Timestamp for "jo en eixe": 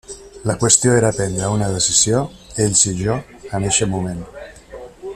3.05-3.93